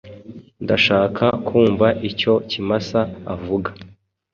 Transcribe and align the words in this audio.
Ndashaka 0.63 1.25
kumva 1.47 1.87
icyo 2.09 2.33
Kimasa 2.49 3.01
avuga. 3.33 3.69